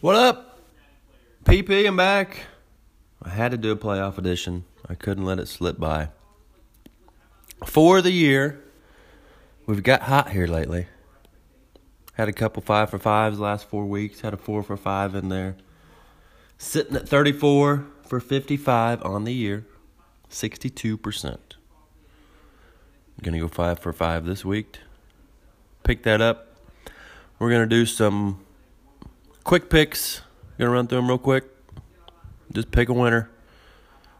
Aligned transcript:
What 0.00 0.16
up? 0.16 0.58
PP, 1.44 1.86
I'm 1.86 1.94
back. 1.94 2.46
I 3.22 3.28
had 3.28 3.50
to 3.50 3.58
do 3.58 3.70
a 3.70 3.76
playoff 3.76 4.16
edition. 4.16 4.64
I 4.88 4.94
couldn't 4.94 5.26
let 5.26 5.38
it 5.38 5.46
slip 5.46 5.78
by. 5.78 6.08
For 7.66 8.00
the 8.00 8.10
year, 8.10 8.64
we've 9.66 9.82
got 9.82 10.00
hot 10.00 10.30
here 10.30 10.46
lately. 10.46 10.86
Had 12.14 12.28
a 12.28 12.32
couple 12.32 12.62
five 12.62 12.88
for 12.88 12.98
fives 12.98 13.38
last 13.38 13.68
four 13.68 13.84
weeks. 13.84 14.22
Had 14.22 14.32
a 14.32 14.38
four 14.38 14.62
for 14.62 14.78
five 14.78 15.14
in 15.14 15.28
there. 15.28 15.56
Sitting 16.56 16.96
at 16.96 17.06
34 17.06 17.86
for 18.08 18.20
55 18.20 19.02
on 19.02 19.24
the 19.24 19.34
year. 19.34 19.66
62%. 20.30 21.38
Gonna 23.20 23.38
go 23.38 23.48
five 23.48 23.78
for 23.78 23.92
five 23.92 24.24
this 24.24 24.46
week. 24.46 24.78
Pick 25.82 26.04
that 26.04 26.22
up. 26.22 26.56
We're 27.38 27.50
gonna 27.50 27.66
do 27.66 27.84
some 27.84 28.46
quick 29.44 29.70
picks. 29.70 30.22
Gonna 30.58 30.70
run 30.70 30.86
through 30.86 30.98
them 30.98 31.08
real 31.08 31.18
quick. 31.18 31.44
Just 32.52 32.70
pick 32.70 32.88
a 32.88 32.92
winner 32.92 33.30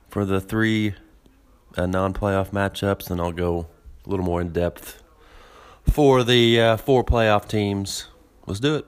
for 0.09 0.25
the 0.25 0.41
three 0.41 0.95
uh, 1.77 1.87
non-playoff 1.87 2.51
matchups, 2.51 3.11
and 3.11 3.21
I'll 3.21 3.33
go 3.33 3.67
a 4.07 4.11
little 4.11 4.25
more 4.25 4.41
in 4.41 4.53
depth 4.53 5.03
for 5.91 6.23
the 6.25 6.61
uh, 6.61 6.77
four 6.77 7.05
playoff 7.05 7.49
teams. 7.49 8.07
Let's 8.47 8.61
do 8.61 8.77
it. 8.77 8.87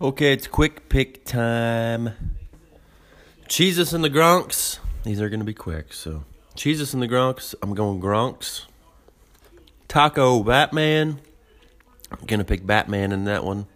Okay, 0.00 0.32
it's 0.32 0.46
quick 0.46 0.88
pick 0.88 1.24
time. 1.24 2.14
Jesus 3.48 3.92
and 3.92 4.02
the 4.02 4.10
Gronks. 4.10 4.78
These 5.02 5.20
are 5.20 5.28
to 5.40 5.44
be 5.44 5.54
quick, 5.54 5.92
so 5.92 6.24
Jesus 6.54 6.94
and 6.94 7.02
the 7.02 7.08
Gronks. 7.08 7.54
I'm 7.62 7.74
going 7.74 8.00
Gronks. 8.00 8.66
Taco 9.88 10.42
Batman. 10.42 11.20
I'm 12.10 12.24
to 12.38 12.44
pick 12.44 12.64
Batman 12.64 13.12
in 13.12 13.24
that 13.24 13.44
one. 13.44 13.66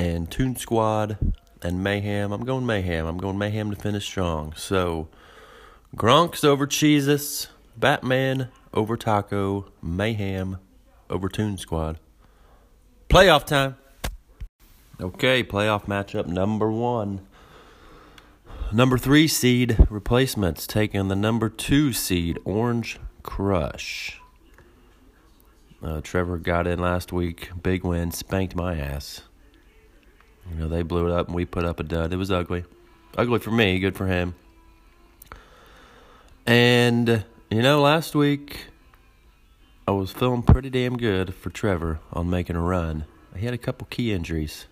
And 0.00 0.30
Toon 0.30 0.56
Squad 0.56 1.18
and 1.60 1.84
Mayhem. 1.84 2.32
I'm 2.32 2.46
going 2.46 2.64
Mayhem. 2.64 3.04
I'm 3.04 3.18
going 3.18 3.36
Mayhem 3.36 3.68
to 3.68 3.76
finish 3.76 4.06
strong. 4.06 4.54
So 4.56 5.08
Gronks 5.94 6.42
over 6.42 6.66
Jesus. 6.66 7.48
Batman 7.76 8.48
over 8.72 8.96
Taco. 8.96 9.66
Mayhem 9.82 10.56
over 11.10 11.28
Toon 11.28 11.58
Squad. 11.58 11.98
Playoff 13.10 13.44
time. 13.44 13.76
Okay, 14.98 15.44
playoff 15.44 15.84
matchup 15.84 16.26
number 16.26 16.72
one. 16.72 17.20
Number 18.72 18.96
three 18.96 19.28
seed 19.28 19.86
replacements 19.90 20.66
taking 20.66 21.08
the 21.08 21.14
number 21.14 21.50
two 21.50 21.92
seed 21.92 22.38
Orange 22.46 22.98
Crush. 23.22 24.18
Uh, 25.82 26.00
Trevor 26.00 26.38
got 26.38 26.66
in 26.66 26.78
last 26.78 27.12
week, 27.12 27.50
big 27.62 27.84
win, 27.84 28.10
spanked 28.12 28.56
my 28.56 28.78
ass. 28.78 29.24
You 30.48 30.56
know 30.56 30.68
they 30.68 30.82
blew 30.82 31.06
it 31.06 31.12
up 31.12 31.26
and 31.26 31.34
we 31.34 31.44
put 31.44 31.64
up 31.64 31.80
a 31.80 31.82
dud. 31.82 32.12
It 32.12 32.16
was 32.16 32.30
ugly, 32.30 32.64
ugly 33.16 33.38
for 33.38 33.50
me, 33.50 33.78
good 33.78 33.96
for 33.96 34.06
him. 34.06 34.34
And 36.46 37.24
you 37.50 37.62
know, 37.62 37.80
last 37.80 38.14
week 38.14 38.66
I 39.86 39.92
was 39.92 40.12
feeling 40.12 40.42
pretty 40.42 40.70
damn 40.70 40.96
good 40.96 41.34
for 41.34 41.50
Trevor 41.50 42.00
on 42.12 42.30
making 42.30 42.56
a 42.56 42.60
run. 42.60 43.04
He 43.36 43.44
had 43.44 43.54
a 43.54 43.58
couple 43.58 43.86
key 43.90 44.12
injuries. 44.12 44.66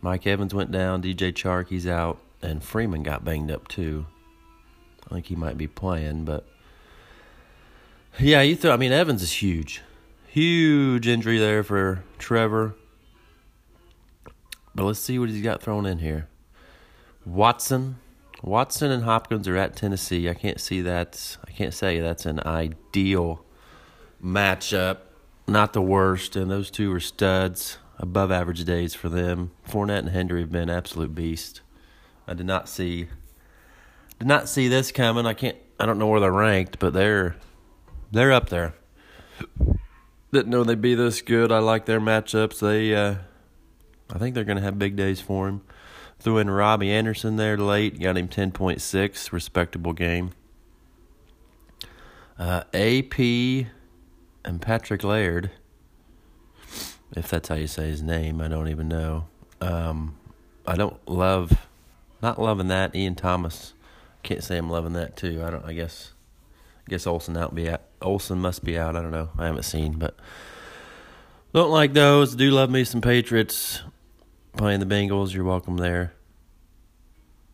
Mike 0.00 0.26
Evans 0.26 0.52
went 0.52 0.72
down, 0.72 1.02
DJ 1.02 1.32
Chark, 1.32 1.68
he's 1.68 1.86
out 1.86 2.18
and 2.42 2.62
Freeman 2.62 3.02
got 3.02 3.24
banged 3.24 3.50
up 3.50 3.68
too. 3.68 4.06
I 5.06 5.14
think 5.14 5.26
he 5.26 5.36
might 5.36 5.56
be 5.56 5.68
playing, 5.68 6.24
but 6.24 6.46
yeah, 8.18 8.42
you 8.42 8.56
throw. 8.56 8.72
I 8.72 8.76
mean, 8.76 8.92
Evans 8.92 9.22
is 9.22 9.32
huge, 9.32 9.82
huge 10.26 11.06
injury 11.06 11.38
there 11.38 11.62
for 11.62 12.02
Trevor. 12.18 12.74
But 14.74 14.84
let's 14.84 14.98
see 14.98 15.18
what 15.18 15.28
he's 15.28 15.42
got 15.42 15.62
thrown 15.62 15.86
in 15.86 15.98
here. 15.98 16.28
Watson, 17.24 17.96
Watson 18.42 18.90
and 18.90 19.04
Hopkins 19.04 19.46
are 19.46 19.56
at 19.56 19.76
Tennessee. 19.76 20.28
I 20.28 20.34
can't 20.34 20.60
see 20.60 20.80
that. 20.82 21.36
I 21.46 21.50
can't 21.50 21.74
say 21.74 22.00
that's 22.00 22.26
an 22.26 22.40
ideal 22.40 23.44
matchup. 24.22 24.98
Not 25.46 25.72
the 25.72 25.82
worst, 25.82 26.36
and 26.36 26.50
those 26.50 26.70
two 26.70 26.92
are 26.92 27.00
studs, 27.00 27.78
above 27.98 28.30
average 28.30 28.64
days 28.64 28.94
for 28.94 29.08
them. 29.08 29.50
Fournette 29.68 30.00
and 30.00 30.08
Henry 30.10 30.40
have 30.40 30.52
been 30.52 30.70
absolute 30.70 31.14
beasts. 31.14 31.60
I 32.26 32.34
did 32.34 32.46
not 32.46 32.68
see 32.68 33.08
did 34.18 34.28
not 34.28 34.48
see 34.48 34.68
this 34.68 34.92
coming. 34.92 35.26
I 35.26 35.34
can't 35.34 35.56
I 35.78 35.86
don't 35.86 35.98
know 35.98 36.06
where 36.06 36.20
they're 36.20 36.32
ranked, 36.32 36.78
but 36.78 36.92
they're 36.92 37.36
they're 38.10 38.32
up 38.32 38.48
there. 38.48 38.74
Didn't 40.32 40.48
know 40.48 40.64
they'd 40.64 40.80
be 40.80 40.94
this 40.94 41.22
good. 41.22 41.50
I 41.52 41.58
like 41.58 41.86
their 41.86 42.00
matchups. 42.00 42.60
They 42.60 42.94
uh 42.94 43.16
I 44.12 44.18
think 44.18 44.34
they're 44.34 44.44
going 44.44 44.58
to 44.58 44.62
have 44.62 44.78
big 44.78 44.96
days 44.96 45.20
for 45.20 45.48
him. 45.48 45.62
Threw 46.18 46.38
in 46.38 46.50
Robbie 46.50 46.90
Anderson 46.90 47.36
there 47.36 47.56
late, 47.56 47.98
got 47.98 48.16
him 48.16 48.28
10.6, 48.28 49.32
respectable 49.32 49.92
game. 49.92 50.32
Uh, 52.38 52.62
AP 52.72 53.18
and 54.44 54.60
Patrick 54.60 55.02
Laird, 55.02 55.50
if 57.16 57.28
that's 57.28 57.48
how 57.48 57.56
you 57.56 57.66
say 57.66 57.88
his 57.88 58.02
name, 58.02 58.40
I 58.40 58.48
don't 58.48 58.68
even 58.68 58.88
know. 58.88 59.26
Um, 59.60 60.16
I 60.66 60.76
don't 60.76 60.96
love 61.08 61.66
not 62.22 62.40
loving 62.40 62.68
that. 62.68 62.94
Ian 62.94 63.16
Thomas. 63.16 63.74
Can't 64.22 64.44
say 64.44 64.56
I'm 64.56 64.70
loving 64.70 64.92
that 64.92 65.16
too. 65.16 65.42
I 65.44 65.50
don't. 65.50 65.64
I 65.64 65.72
guess. 65.72 66.12
I 66.86 66.90
guess 66.90 67.06
Olsen 67.06 67.36
out 67.36 67.54
be 67.54 67.68
out. 67.68 67.82
Olsen 68.00 68.38
must 68.38 68.64
be 68.64 68.78
out. 68.78 68.96
I 68.96 69.02
don't 69.02 69.10
know. 69.10 69.30
I 69.36 69.46
haven't 69.46 69.64
seen, 69.64 69.94
but 69.94 70.16
don't 71.52 71.70
like 71.70 71.92
those. 71.92 72.36
Do 72.36 72.50
love 72.50 72.70
me 72.70 72.84
some 72.84 73.00
Patriots 73.00 73.82
playing 74.56 74.80
the 74.80 74.86
Bengals. 74.86 75.34
You're 75.34 75.44
welcome 75.44 75.76
there. 75.76 76.12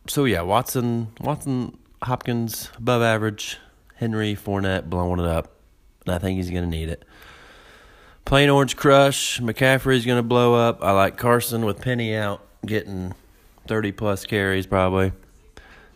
So 0.07 0.25
yeah, 0.25 0.41
Watson, 0.41 1.11
Watson, 1.19 1.77
Hopkins 2.01 2.69
above 2.77 3.01
average. 3.01 3.57
Henry 3.95 4.33
Fournette 4.35 4.89
blowing 4.89 5.19
it 5.19 5.25
up, 5.25 5.51
and 6.05 6.15
I 6.15 6.19
think 6.19 6.37
he's 6.37 6.49
gonna 6.49 6.67
need 6.67 6.89
it. 6.89 7.03
Plain 8.23 8.49
Orange 8.49 8.77
Crush. 8.77 9.39
McCaffrey's 9.39 10.05
gonna 10.05 10.23
blow 10.23 10.55
up. 10.55 10.83
I 10.83 10.91
like 10.91 11.17
Carson 11.17 11.65
with 11.65 11.81
Penny 11.81 12.15
out 12.15 12.45
getting 12.65 13.13
30 13.67 13.91
plus 13.91 14.25
carries 14.25 14.65
probably. 14.65 15.11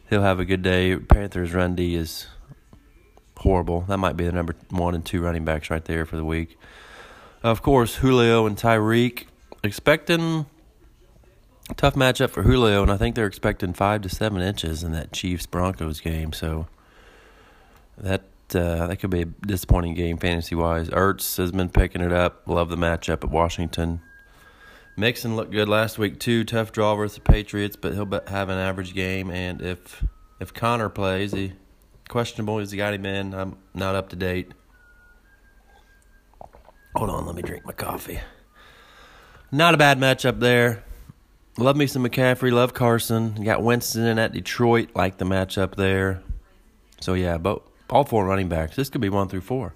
He'll 0.09 0.21
have 0.21 0.39
a 0.39 0.45
good 0.45 0.61
day. 0.61 0.97
Panthers' 0.97 1.53
run 1.53 1.75
D 1.75 1.95
is 1.95 2.27
horrible. 3.37 3.81
That 3.87 3.97
might 3.97 4.17
be 4.17 4.25
the 4.25 4.31
number 4.31 4.55
one 4.69 4.95
and 4.95 5.05
two 5.05 5.21
running 5.21 5.45
backs 5.45 5.69
right 5.69 5.83
there 5.83 6.05
for 6.05 6.17
the 6.17 6.25
week. 6.25 6.57
Of 7.41 7.61
course, 7.61 7.95
Julio 7.95 8.45
and 8.45 8.57
Tyreek. 8.57 9.25
Expecting 9.63 10.45
tough 11.77 11.95
matchup 11.95 12.29
for 12.29 12.43
Julio, 12.43 12.81
and 12.81 12.91
I 12.91 12.97
think 12.97 13.15
they're 13.15 13.27
expecting 13.27 13.73
five 13.73 14.01
to 14.01 14.09
seven 14.09 14.41
inches 14.41 14.83
in 14.83 14.91
that 14.91 15.11
Chiefs 15.11 15.45
Broncos 15.45 15.99
game. 15.99 16.33
So 16.33 16.67
that 17.97 18.21
uh, 18.53 18.87
that 18.87 18.97
could 18.97 19.09
be 19.09 19.21
a 19.21 19.25
disappointing 19.25 19.93
game 19.95 20.17
fantasy 20.17 20.55
wise. 20.55 20.89
Ertz 20.89 21.37
has 21.37 21.51
been 21.51 21.69
picking 21.69 22.01
it 22.01 22.11
up. 22.11 22.47
Love 22.47 22.69
the 22.69 22.75
matchup 22.75 23.23
at 23.23 23.29
Washington. 23.29 24.01
Mixon 24.95 25.35
looked 25.35 25.51
good 25.51 25.67
last 25.67 25.97
week 25.97 26.19
too. 26.19 26.43
Tough 26.43 26.71
draw 26.71 26.95
versus 26.95 27.15
the 27.15 27.21
Patriots, 27.21 27.75
but 27.75 27.93
he'll 27.93 28.09
have 28.27 28.49
an 28.49 28.59
average 28.59 28.93
game. 28.93 29.31
And 29.31 29.61
if 29.61 30.03
if 30.39 30.53
Conner 30.53 30.89
plays, 30.89 31.31
he 31.31 31.53
questionable. 32.09 32.59
Is 32.59 32.71
He's 32.71 32.77
got 32.77 32.93
him 32.93 33.05
in. 33.05 33.33
I'm 33.33 33.57
not 33.73 33.95
up 33.95 34.09
to 34.09 34.15
date. 34.15 34.51
Hold 36.95 37.09
on, 37.09 37.25
let 37.25 37.35
me 37.35 37.41
drink 37.41 37.65
my 37.65 37.71
coffee. 37.71 38.19
Not 39.51 39.73
a 39.73 39.77
bad 39.77 39.97
matchup 39.97 40.39
there. 40.39 40.83
Love 41.57 41.75
me 41.75 41.85
some 41.85 42.03
McCaffrey. 42.03 42.51
Love 42.51 42.73
Carson. 42.73 43.35
You 43.37 43.45
got 43.45 43.61
Winston 43.61 44.17
at 44.17 44.31
Detroit. 44.31 44.89
Like 44.95 45.17
the 45.17 45.25
matchup 45.25 45.75
there. 45.75 46.23
So 46.99 47.13
yeah, 47.13 47.37
both 47.37 47.61
all 47.89 48.03
four 48.03 48.25
running 48.25 48.49
backs. 48.49 48.75
This 48.75 48.89
could 48.89 49.01
be 49.01 49.09
one 49.09 49.27
through 49.27 49.41
four. 49.41 49.75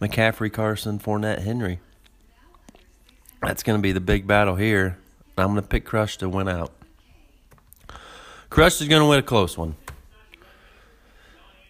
McCaffrey, 0.00 0.52
Carson, 0.52 0.98
Fournette, 0.98 1.42
Henry. 1.42 1.80
That's 3.42 3.62
going 3.62 3.78
to 3.78 3.82
be 3.82 3.92
the 3.92 4.00
big 4.00 4.26
battle 4.26 4.54
here. 4.54 4.98
I'm 5.36 5.48
going 5.52 5.62
to 5.62 5.68
pick 5.68 5.84
Crush 5.84 6.16
to 6.18 6.28
win 6.28 6.48
out. 6.48 6.72
Crush 8.50 8.80
is 8.80 8.88
going 8.88 9.02
to 9.02 9.08
win 9.08 9.18
a 9.18 9.22
close 9.22 9.56
one. 9.56 9.76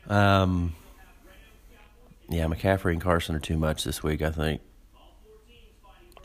Um, 0.08 0.74
yeah, 2.28 2.46
McCaffrey 2.46 2.92
and 2.92 3.00
Carson 3.00 3.36
are 3.36 3.40
too 3.40 3.56
much 3.56 3.84
this 3.84 4.02
week, 4.02 4.22
I 4.22 4.30
think. 4.30 4.60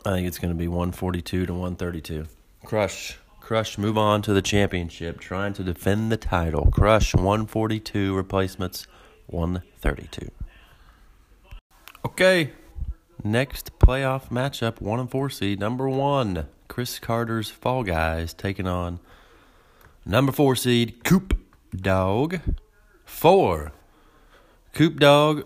I 0.04 0.10
think 0.10 0.28
it's 0.28 0.38
going 0.38 0.52
to 0.52 0.58
be 0.58 0.68
142 0.68 1.46
to 1.46 1.52
132. 1.52 2.26
Crush. 2.64 3.18
Crush 3.40 3.78
move 3.78 3.96
on 3.96 4.22
to 4.22 4.32
the 4.32 4.42
championship, 4.42 5.20
trying 5.20 5.52
to 5.54 5.62
defend 5.62 6.10
the 6.10 6.16
title. 6.16 6.68
Crush 6.72 7.14
142 7.14 8.14
replacements 8.14 8.86
132. 9.28 10.30
Okay, 12.04 12.52
Next 13.24 13.76
playoff 13.78 14.28
matchup, 14.28 14.80
one 14.80 15.00
and 15.00 15.10
four 15.10 15.30
seed, 15.30 15.58
number 15.58 15.88
one, 15.88 16.46
Chris 16.68 16.98
Carter's 16.98 17.50
Fall 17.50 17.82
Guys 17.82 18.34
taking 18.34 18.68
on 18.68 19.00
number 20.04 20.32
four 20.32 20.54
seed, 20.54 21.02
Coop 21.02 21.36
Dog. 21.74 22.40
Four, 23.04 23.72
Coop 24.74 25.00
Dog 25.00 25.44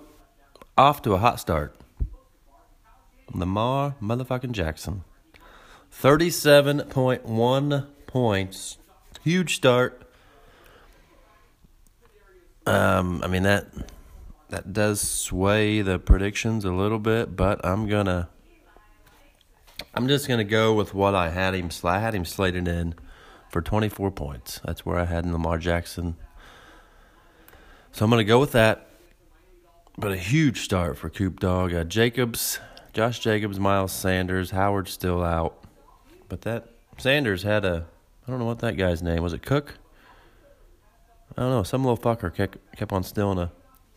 off 0.77 1.01
to 1.03 1.13
a 1.13 1.19
hot 1.19 1.41
start. 1.41 1.75
Lamar 3.33 3.95
motherfucking 4.03 4.53
Jackson. 4.53 5.05
37.1 5.93 7.87
points. 8.07 8.79
Huge 9.23 9.57
start. 9.57 10.03
Um, 12.67 13.21
I 13.23 13.27
mean 13.27 13.43
that 13.45 13.67
that 14.51 14.73
does 14.73 15.01
sway 15.01 15.81
the 15.83 15.99
predictions 15.99 16.65
a 16.65 16.73
little 16.73 16.99
bit, 16.99 17.35
but 17.37 17.65
I'm 17.65 17.89
gonna 17.89 18.29
I'm 19.95 20.09
just 20.09 20.29
gonna 20.29 20.45
go 20.45 20.75
with 20.75 20.95
what 20.95 21.15
I 21.15 21.31
had 21.31 21.55
him. 21.55 21.71
I 21.85 21.99
had 21.99 22.15
him 22.15 22.25
slated 22.25 22.69
in 22.69 22.95
for 23.49 23.61
24 23.61 24.11
points. 24.13 24.61
That's 24.65 24.87
where 24.87 24.99
I 24.99 25.05
had 25.05 25.27
Lamar 25.27 25.59
Jackson. 25.59 26.17
So 27.93 28.05
I'm 28.05 28.11
gonna 28.11 28.25
go 28.25 28.39
with 28.39 28.53
that. 28.53 28.87
But 29.99 30.13
a 30.13 30.17
huge 30.17 30.61
start 30.63 30.97
for 30.97 31.11
Coop 31.11 31.41
Dog. 31.41 31.75
Uh, 31.75 31.85
Jacobs, 31.85 32.61
Josh 32.93 33.19
Jacobs, 33.19 33.59
Miles 33.59 33.93
Sanders, 33.93 34.53
Howard 34.53 34.89
still 34.89 35.23
out. 35.23 35.60
But 36.31 36.43
that 36.43 36.69
Sanders 36.97 37.43
had 37.43 37.67
a 37.67 37.85
I 38.27 38.31
don't 38.31 38.39
know 38.39 38.47
what 38.47 38.61
that 38.61 38.77
guy's 38.77 39.03
name 39.03 39.23
was. 39.23 39.33
It 39.33 39.43
Cook? 39.43 39.75
I 41.37 41.43
don't 41.43 41.51
know. 41.51 41.63
Some 41.65 41.85
little 41.85 41.99
fucker 41.99 42.33
kept 42.33 42.57
kept 42.77 42.93
on 42.93 43.03
stealing 43.03 43.39
a 43.39 43.51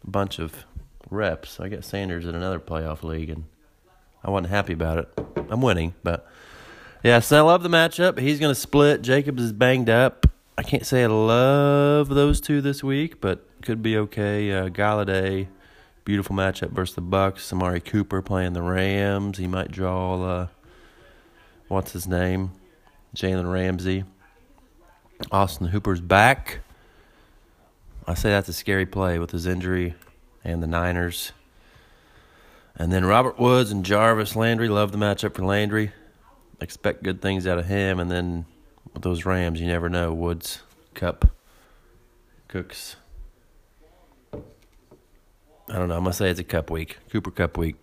bunch 0.03 0.39
of 0.39 0.65
reps. 1.09 1.59
I 1.59 1.69
got 1.69 1.85
Sanders 1.85 2.25
in 2.25 2.33
another 2.33 2.59
playoff 2.59 3.03
league, 3.03 3.29
and 3.29 3.45
I 4.23 4.31
wasn't 4.31 4.49
happy 4.49 4.73
about 4.73 4.97
it. 4.97 5.19
I'm 5.49 5.61
winning, 5.61 5.93
but 6.03 6.27
yeah, 7.03 7.19
so 7.19 7.37
I 7.37 7.41
love 7.41 7.61
the 7.61 7.69
matchup. 7.69 8.17
He's 8.17 8.39
going 8.39 8.53
to 8.53 8.59
split. 8.59 9.03
Jacobs 9.03 9.43
is 9.43 9.53
banged 9.53 9.89
up. 9.89 10.25
I 10.57 10.63
can't 10.63 10.85
say 10.85 11.03
I 11.03 11.07
love 11.07 12.09
those 12.09 12.41
two 12.41 12.61
this 12.61 12.83
week, 12.83 13.21
but 13.21 13.45
could 13.61 13.83
be 13.83 13.95
okay. 13.97 14.51
Uh, 14.51 14.69
Golladay, 14.69 15.47
beautiful 16.03 16.35
matchup 16.35 16.71
versus 16.71 16.95
the 16.95 17.01
Bucs. 17.01 17.53
Amari 17.53 17.81
Cooper 17.81 18.23
playing 18.23 18.53
the 18.53 18.63
Rams. 18.63 19.37
He 19.37 19.47
might 19.47 19.71
draw. 19.71 20.23
Uh, 20.23 20.47
what's 21.73 21.91
his 21.91 22.07
name? 22.07 22.51
Jalen 23.15 23.51
Ramsey. 23.51 24.05
Austin 25.31 25.67
Hooper's 25.67 26.01
back. 26.01 26.59
I 28.07 28.13
say 28.13 28.29
that's 28.29 28.49
a 28.49 28.53
scary 28.53 28.85
play 28.85 29.19
with 29.19 29.31
his 29.31 29.45
injury 29.45 29.95
and 30.43 30.61
the 30.61 30.67
Niners. 30.67 31.31
And 32.75 32.91
then 32.91 33.05
Robert 33.05 33.39
Woods 33.39 33.71
and 33.71 33.85
Jarvis 33.85 34.35
Landry. 34.35 34.67
Love 34.67 34.91
the 34.91 34.97
matchup 34.97 35.35
for 35.35 35.45
Landry. 35.45 35.91
Expect 36.59 37.03
good 37.03 37.21
things 37.21 37.47
out 37.47 37.59
of 37.59 37.65
him. 37.65 37.99
And 37.99 38.11
then 38.11 38.45
with 38.93 39.03
those 39.03 39.25
Rams, 39.25 39.59
you 39.59 39.67
never 39.67 39.89
know. 39.89 40.13
Woods, 40.13 40.61
Kupp, 40.93 41.29
Cooks. 42.47 42.95
I 44.33 44.37
don't 45.77 45.87
know. 45.87 45.95
I'm 45.95 46.03
going 46.03 46.11
to 46.11 46.13
say 46.13 46.29
it's 46.29 46.39
a 46.39 46.43
Kupp 46.43 46.69
week. 46.69 46.97
Cooper 47.09 47.31
Kupp 47.31 47.57
week. 47.57 47.75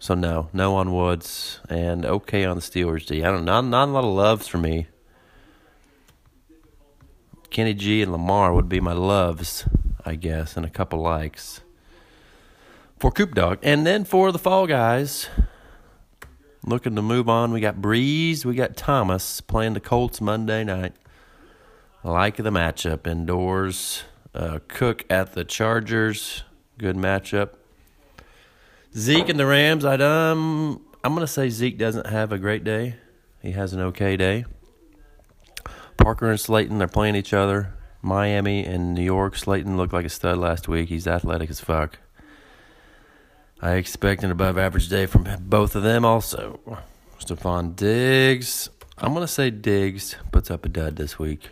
So 0.00 0.14
no, 0.14 0.48
no 0.54 0.76
on 0.76 0.94
Woods 0.94 1.60
and 1.68 2.06
okay 2.06 2.46
on 2.46 2.56
the 2.56 2.62
Steelers 2.62 3.06
D. 3.06 3.22
I 3.22 3.30
don't 3.30 3.44
not 3.44 3.66
not 3.66 3.88
a 3.88 3.92
lot 3.92 4.04
of 4.04 4.14
loves 4.14 4.48
for 4.48 4.56
me. 4.56 4.86
Kenny 7.50 7.74
G 7.74 8.00
and 8.00 8.10
Lamar 8.10 8.54
would 8.54 8.68
be 8.68 8.80
my 8.80 8.94
loves, 8.94 9.68
I 10.06 10.14
guess, 10.14 10.56
and 10.56 10.64
a 10.64 10.70
couple 10.70 11.00
likes 11.00 11.60
for 12.98 13.10
Coop 13.10 13.34
Dog. 13.34 13.58
And 13.62 13.86
then 13.86 14.06
for 14.06 14.32
the 14.32 14.38
Fall 14.38 14.66
Guys, 14.66 15.28
looking 16.64 16.96
to 16.96 17.02
move 17.02 17.28
on, 17.28 17.52
we 17.52 17.60
got 17.60 17.76
Brees, 17.76 18.46
we 18.46 18.54
got 18.54 18.78
Thomas 18.78 19.42
playing 19.42 19.74
the 19.74 19.80
Colts 19.80 20.22
Monday 20.22 20.64
night. 20.64 20.94
Like 22.02 22.36
the 22.36 22.50
matchup 22.50 23.06
indoors. 23.06 24.04
Uh, 24.34 24.60
Cook 24.66 25.04
at 25.10 25.34
the 25.34 25.44
Chargers, 25.44 26.44
good 26.78 26.96
matchup. 26.96 27.50
Zeke 28.96 29.28
and 29.28 29.38
the 29.38 29.46
Rams, 29.46 29.84
I'd 29.84 30.00
um, 30.02 30.84
I'm 31.04 31.14
gonna 31.14 31.26
say 31.26 31.48
Zeke 31.48 31.78
doesn't 31.78 32.06
have 32.06 32.32
a 32.32 32.38
great 32.38 32.64
day. 32.64 32.96
He 33.40 33.52
has 33.52 33.72
an 33.72 33.80
okay 33.80 34.16
day. 34.16 34.44
Parker 35.96 36.30
and 36.30 36.40
Slayton, 36.40 36.78
they're 36.78 36.88
playing 36.88 37.14
each 37.14 37.32
other. 37.32 37.74
Miami 38.02 38.64
and 38.64 38.94
New 38.94 39.02
York. 39.02 39.36
Slayton 39.36 39.76
looked 39.76 39.92
like 39.92 40.06
a 40.06 40.08
stud 40.08 40.38
last 40.38 40.68
week. 40.68 40.88
He's 40.88 41.06
athletic 41.06 41.50
as 41.50 41.60
fuck. 41.60 41.98
I 43.60 43.72
expect 43.72 44.24
an 44.24 44.30
above 44.30 44.56
average 44.56 44.88
day 44.88 45.06
from 45.06 45.26
both 45.40 45.76
of 45.76 45.82
them 45.82 46.04
also. 46.04 46.58
Stefon 47.18 47.76
Diggs. 47.76 48.70
I'm 48.96 49.12
going 49.12 49.26
to 49.26 49.32
say 49.32 49.50
Diggs 49.50 50.16
puts 50.32 50.50
up 50.50 50.64
a 50.64 50.68
dud 50.68 50.96
this 50.96 51.18
week. 51.18 51.50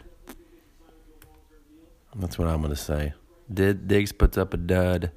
That's 2.16 2.38
what 2.38 2.48
I'm 2.48 2.62
going 2.62 2.74
to 2.74 2.76
say. 2.76 3.12
Diggs 3.52 4.12
puts 4.12 4.38
up 4.38 4.54
a 4.54 4.56
dud. 4.56 5.10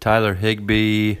Tyler 0.00 0.34
Higbee 0.34 1.18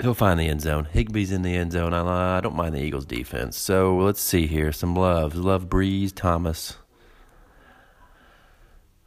he'll 0.00 0.14
find 0.14 0.38
the 0.38 0.48
end 0.48 0.60
zone. 0.60 0.88
Higbee's 0.94 1.32
in 1.32 1.42
the 1.42 1.56
end 1.56 1.72
zone. 1.72 1.92
I, 1.92 2.38
I 2.38 2.40
don't 2.40 2.56
mind 2.56 2.74
the 2.74 2.82
Eagles' 2.82 3.06
defense. 3.06 3.56
So 3.56 3.96
let's 3.96 4.20
see 4.20 4.46
here. 4.46 4.72
Some 4.72 4.94
loves. 4.94 5.36
Love 5.36 5.68
Brees, 5.68 6.12
Thomas. 6.14 6.76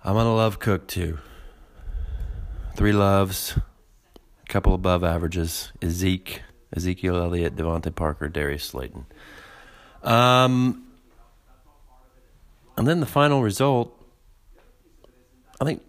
I'm 0.03 0.15
gonna 0.15 0.35
love 0.35 0.59
Cook 0.59 0.87
too. 0.87 1.19
Three 2.75 2.93
loves, 2.93 3.57
a 3.57 4.47
couple 4.47 4.73
above 4.73 5.03
averages. 5.03 5.73
Zeke, 5.85 6.41
Ezekiel 6.73 7.17
Elliott, 7.17 7.55
DeVante 7.57 7.93
Parker, 7.93 8.29
Darius 8.29 8.63
Slayton. 8.63 9.05
Um, 10.01 10.87
and 12.77 12.87
then 12.87 13.01
the 13.01 13.05
final 13.05 13.43
result. 13.43 13.93
I 15.59 15.65
think, 15.65 15.81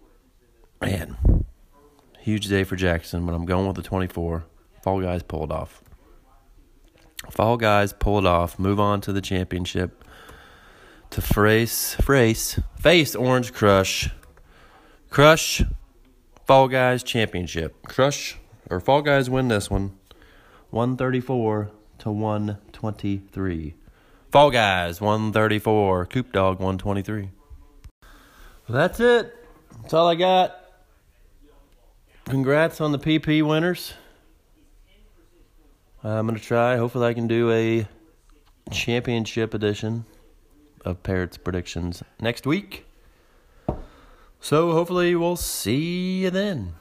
man, 0.81 1.40
huge 2.21 2.47
day 2.47 2.63
for 2.63 2.75
Jackson, 2.75 3.25
but 3.25 3.33
I'm 3.33 3.45
going 3.45 3.67
with 3.67 3.75
the 3.75 3.81
24. 3.81 4.45
Fall 4.83 5.01
Guys 5.01 5.23
pulled 5.23 5.51
off. 5.51 5.83
Fall 7.29 7.57
Guys 7.57 7.93
pulled 7.93 8.25
off. 8.25 8.57
Move 8.57 8.79
on 8.79 9.01
to 9.01 9.13
the 9.13 9.21
championship. 9.21 10.03
To 11.11 11.21
face, 11.21 11.93
face, 11.95 12.59
face 12.79 13.15
Orange 13.15 13.53
Crush. 13.53 14.09
Crush, 15.09 15.61
Fall 16.45 16.67
Guys 16.67 17.03
championship. 17.03 17.85
Crush 17.87 18.37
or 18.69 18.79
Fall 18.79 19.01
Guys 19.01 19.29
win 19.29 19.49
this 19.49 19.69
one. 19.69 19.97
134 20.69 21.69
to 21.99 22.11
123. 22.11 23.75
Fall 24.31 24.51
Guys 24.51 25.01
134. 25.01 26.05
Coop 26.05 26.31
Dog 26.31 26.59
123. 26.59 27.29
Well, 28.01 28.77
that's 28.77 28.99
it. 29.01 29.35
That's 29.81 29.93
all 29.93 30.07
I 30.07 30.15
got. 30.15 30.60
Congrats 32.31 32.79
on 32.79 32.93
the 32.93 32.97
PP 32.97 33.45
winners. 33.45 33.93
I'm 36.01 36.27
going 36.27 36.39
to 36.39 36.41
try. 36.41 36.77
Hopefully, 36.77 37.07
I 37.09 37.13
can 37.13 37.27
do 37.27 37.51
a 37.51 37.85
championship 38.71 39.53
edition 39.53 40.05
of 40.85 41.03
Parrots 41.03 41.35
predictions 41.35 42.03
next 42.21 42.47
week. 42.47 42.85
So, 44.39 44.71
hopefully, 44.71 45.13
we'll 45.13 45.35
see 45.35 46.21
you 46.21 46.29
then. 46.29 46.75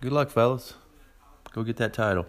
Good 0.00 0.12
luck, 0.12 0.30
fellas. 0.30 0.74
Go 1.52 1.64
get 1.64 1.76
that 1.78 1.92
title. 1.92 2.26